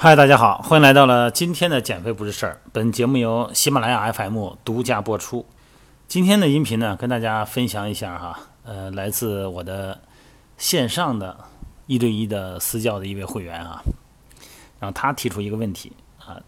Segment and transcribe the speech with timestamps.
[0.00, 2.62] 嗨，大家好，欢迎来到了今天的减肥不是事儿。
[2.72, 5.44] 本节目由喜马拉雅 FM 独家播出。
[6.06, 10.00] 今天的音频呢，跟大家分享一下哈，呃，来自我的
[10.56, 11.36] 线上的
[11.88, 13.82] 一对一的私教的一位会员啊，
[14.78, 15.92] 然后他提出一个问题
[16.24, 16.40] 啊，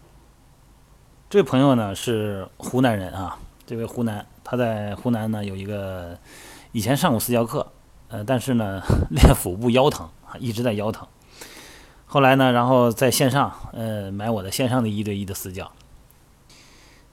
[1.29, 6.17] 这位朋友呢是湖南人啊，这位湖南他在湖南呢有一个
[6.71, 7.69] 以前上过私教课，
[8.07, 11.05] 呃，但是呢 练腹部腰疼啊，一直在腰疼。
[12.13, 15.71] 后来呢，然后在线上，呃，买我的线上的一对一的私教，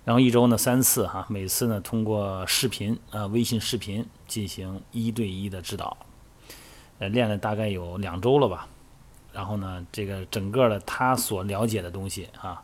[0.04, 5.96] 然后一周呢三次哈，每次呢通过视频啊，微信视频进行一对一的指导，
[6.98, 8.66] 呃，练了大概有两周了吧，
[9.32, 12.60] 然后呢，这个整个的他所了解的东西啊，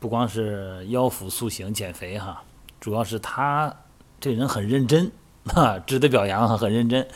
[0.00, 2.42] 不光是腰腹塑形减肥哈，
[2.80, 3.72] 主要是他
[4.18, 5.12] 这人很认真
[5.54, 7.06] 哈，值得表扬哈，很认真，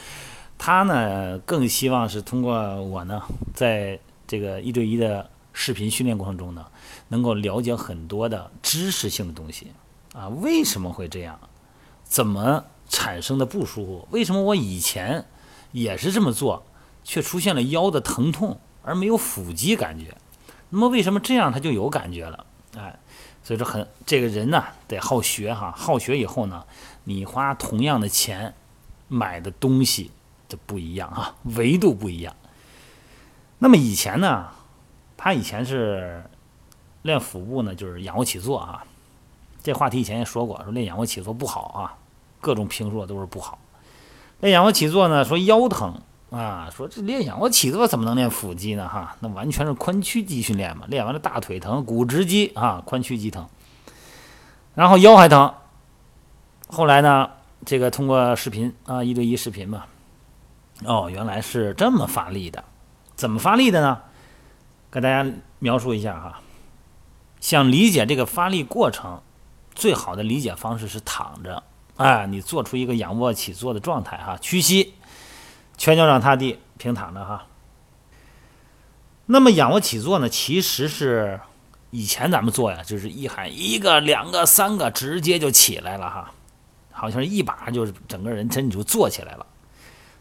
[0.57, 3.21] 他呢更希望是通过我呢
[3.53, 3.99] 在。
[4.31, 6.65] 这个一对一的视频训练过程中呢，
[7.09, 9.73] 能够了解很多的知识性的东西
[10.15, 11.37] 啊，为什么会这样？
[12.05, 14.09] 怎么产生的不舒服？
[14.13, 15.27] 为什么我以前
[15.73, 16.65] 也是这么做，
[17.03, 20.17] 却出现了腰的疼痛而没有腹肌感觉？
[20.69, 22.47] 那么为什么这样他就有感觉了？
[22.77, 23.01] 哎，
[23.43, 26.65] 所以说很这个人呢得好学哈，好学以后呢，
[27.03, 28.55] 你花同样的钱
[29.09, 30.13] 买的东西
[30.49, 32.37] 就不一样哈，维度不一样。
[33.61, 34.49] 那么以前呢，
[35.17, 36.25] 他以前是
[37.03, 38.83] 练腹部呢，就是仰卧起坐啊。
[39.63, 41.95] 这话题以前也说过，说练仰卧起坐不好啊，
[42.41, 43.59] 各种评说都是不好。
[44.41, 48.89] 练仰卧起坐呢，说腰疼啊，说这练仰卧起坐怎么能练腹肌呢？
[48.89, 50.87] 哈，那完全是髋屈肌训练嘛。
[50.89, 53.47] 练完了大腿疼，股直肌啊，髋屈肌疼，
[54.75, 55.53] 然后腰还疼。
[56.69, 57.29] 后来呢，
[57.67, 59.85] 这个通过视频啊，一对一视频嘛，
[60.87, 62.65] 哦，原来是这么发力的。
[63.21, 64.01] 怎么发力的呢？
[64.91, 66.41] 给大家描述一下哈。
[67.39, 69.21] 想理解这个发力过程，
[69.75, 71.63] 最好的理解方式是躺着，
[71.99, 74.95] 哎，你做出一个仰卧起坐的状态哈，屈膝，
[75.77, 77.45] 全脚掌踏地，平躺着哈。
[79.27, 81.41] 那么仰卧起坐呢，其实是
[81.91, 86.33] 以前咱们做呀，就是一喊一个、两个、三个，直接就起来了哈，
[86.91, 89.45] 好像一把就是整个人身体就坐起来了。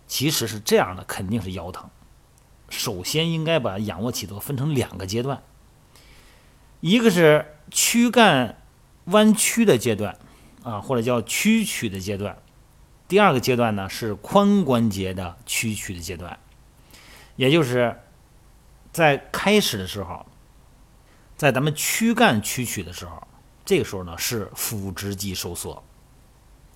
[0.06, 1.90] 其实是这样的，肯定是腰疼。
[2.69, 5.41] 首先应该把仰卧起坐分成两个阶段，
[6.81, 8.62] 一个是躯干
[9.06, 10.18] 弯曲的阶段，
[10.63, 12.35] 啊，或者叫屈曲的阶段；
[13.08, 16.40] 第二个阶段呢是髋关节的屈曲的阶段，
[17.35, 18.00] 也就是
[18.91, 20.25] 在开始的时候，
[21.35, 23.28] 在咱们躯干屈曲的时候，
[23.66, 25.84] 这个时候呢是腹直肌收缩，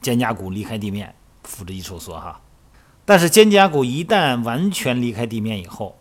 [0.02, 2.40] 肩胛骨离开地面，腹直肌收缩哈。
[3.06, 6.00] 但是肩胛骨一旦完全离开地面以后，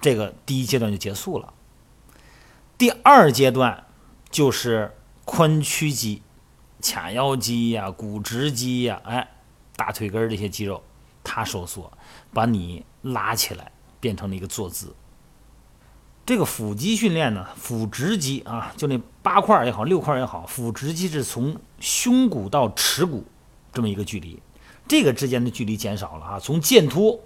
[0.00, 1.52] 这个第一阶段就结束了。
[2.76, 3.86] 第二阶段
[4.30, 6.22] 就是髋屈肌、
[6.80, 9.28] 髂腰肌呀、股直肌呀，哎，
[9.76, 10.82] 大腿根这些肌肉
[11.24, 11.92] 它收缩，
[12.32, 14.94] 把你拉起来，变成了一个坐姿。
[16.26, 23.24] 这个腹肌训练呢，腹直肌啊，就那八块也好，六块也好，腹直肌是从胸骨到耻骨
[23.72, 24.40] 这么一个距离。
[24.90, 27.20] 这个之间的距离减少了啊，从剑突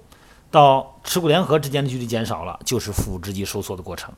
[0.51, 4.13] 到耻骨联合之间的距离减少了，就是腹直肌收缩的过程。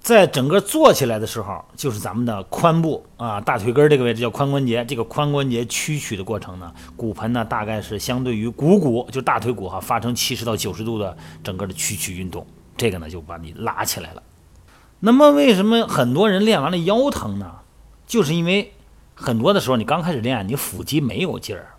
[0.00, 12.44] 在整个坐起来的时候，就是咱们的髋部啊，大腿根这个位置叫髋关节，这个髋关节屈曲的过程呢，骨盆呢大概是相对于股骨，就大腿骨哈，发生七十到九十度的整个的屈曲运动，
[12.76, 14.22] 这个呢就把你拉起来了。
[14.98, 17.52] 那么为什么很多人练完了腰疼呢？
[18.08, 18.72] 就是因为
[19.14, 21.76] 很多的时候你刚开始练，你腹肌没有劲儿。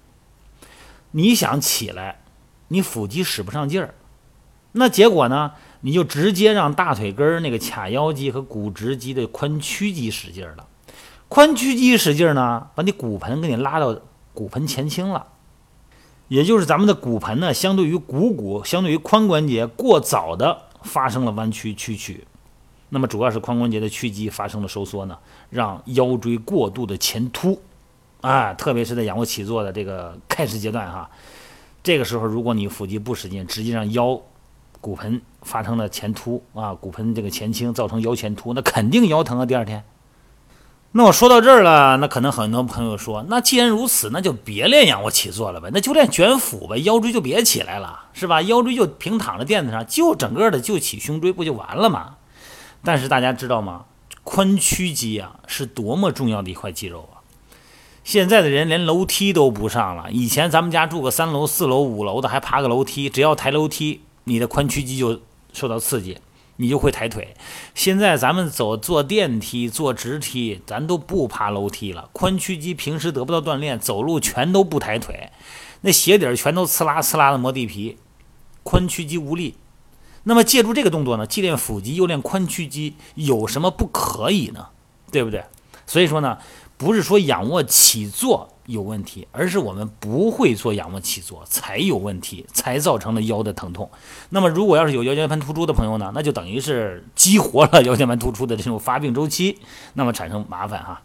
[1.12, 2.22] 你想起来，
[2.70, 3.94] 你腹肌使不上劲儿，
[4.72, 5.52] 那结果呢？
[5.84, 10.68] 你就直接让大腿根儿那个髂腰肌和股直肌的髋屈肌使劲儿了。
[11.28, 14.00] 髋屈肌使劲儿呢，把你骨盆给你拉到
[14.34, 15.26] 骨盆前倾了，
[16.28, 22.26] 也就是咱们的骨盆呢，相对于股骨，相对于髋关节过早的发生了弯曲屈曲。
[22.90, 25.18] 那么主要是髋关节的屈肌发生了收缩呢，
[25.50, 27.60] 让腰椎过度的前凸。
[28.22, 31.10] 啊，特别是在仰卧起坐的这个开始阶段哈，
[31.84, 34.22] 这个时候如果你腹肌不使劲，直接让腰
[34.80, 39.46] 骨盆发生了前凸啊，骨盆这个前倾，造成腰前凸，那肯定腰疼啊。
[39.46, 39.84] 第二天，
[40.92, 48.42] 那我说到这儿了，那可能很多朋友说，那既然如此，那就别练仰卧起坐了呗，那就练卷腹呗，腰椎就别起来了，是吧？
[48.42, 52.18] 腰椎就平躺在垫子上，就整个的就起胸椎，不就完了吗？
[52.84, 53.86] 但是大家知道吗？
[54.24, 57.21] 髋屈肌啊，是多么重要的一块肌肉啊！
[58.04, 60.12] 现在的人连楼梯都不上了。
[60.12, 65.22] 以前咱们家住个三楼、四楼、五楼的，还爬个楼梯，只要抬楼梯，你的髋屈肌就
[65.54, 66.18] 受到刺激，
[66.56, 67.36] 你就会抬腿。
[67.76, 72.10] 现在咱们走坐电梯、坐直梯，咱都不爬楼梯了。
[72.14, 75.30] 髋屈肌平时得不到锻炼，走路全都不抬腿，
[75.82, 77.98] 那鞋底儿全都呲啦呲啦的磨地皮，
[78.64, 79.56] 髋屈肌无力。
[80.24, 84.68] 那么借助这个动作呢，既练腹肌又练髋屈肌，有什么不可以呢？
[85.12, 85.44] 对不对？
[85.88, 86.38] 所以说呢，
[86.82, 88.50] 不是说仰卧起坐。
[88.68, 93.90] 有问题，而是我们不会做仰卧起坐才有问题，才造成了腰的疼痛。
[94.30, 99.60] 那么，如果要是有腰间盘突出的朋友呢，那就等于是激活了腰间盘突出的这种发病周期，
[99.96, 101.02] 那么产生麻烦哈。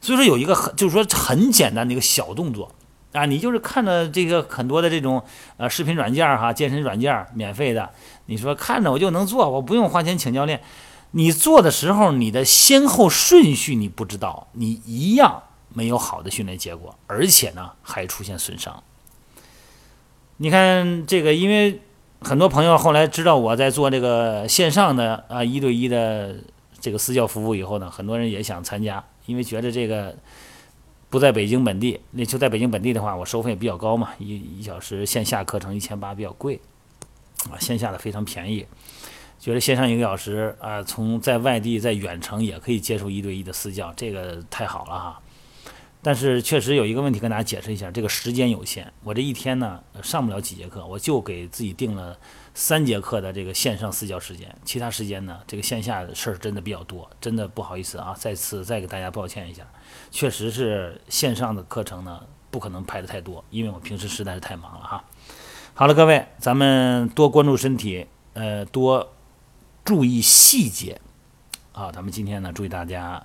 [0.00, 2.70] 所以说有一个很就是说很简单的一个小动作
[3.12, 5.22] 啊，你就是看着这个很多的这种
[5.58, 7.90] 呃视频软件哈，健身软件免费的，
[8.26, 10.62] 你说看着我就能做，我不用花钱请教练。
[11.16, 15.42] 你做的时候，你的先后顺序你不知道，你一样。
[15.76, 18.80] 没有好的训练结果，而且呢还出现损伤。
[20.36, 21.80] 你看这个，因为
[22.20, 26.36] 很多朋友后来知道我在做这个线上的啊一对一的
[26.78, 30.16] 这个私教服务以后呢，很多人也想参加，因为觉得这个
[31.10, 36.60] 不在北京本地，那就在北京本地的话，我收费比较高嘛，一一小时线下课程一千八比较贵
[37.50, 38.64] 啊，线下的非常便宜。
[39.44, 45.20] 觉得线上一个小时啊，从在外地在远程也可以接受一对一的私教，这个太好了哈。
[46.00, 52.16] 但是确实有一个问题跟大家解释一下，这个时间有限，我这一天呢上不了几节课，我就给自己定了
[52.54, 59.62] 三节课的这个线上私教时间，其他时间呢这个线下的事儿真的比较多，真的不好意思啊，再次再给大家抱歉一下，
[60.10, 65.04] 确实是线上的课程呢不可能排的太多，因为我平时实在是太忙了哈。
[65.74, 69.13] 好了，各位，咱们多关注身体，呃，多
[69.84, 71.00] 注意细节，
[71.72, 73.24] 啊，咱们今天呢祝大家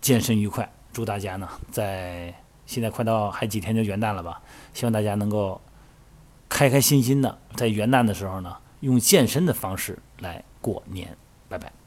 [0.00, 0.70] 健身愉快。
[0.92, 2.34] 祝大家呢，在
[2.66, 4.40] 现在快到还几天就元旦了吧？
[4.72, 5.60] 希望大家能够
[6.48, 11.16] 开开心心的在元旦的时候呢，用健身的方式来过年。
[11.48, 11.77] 拜拜。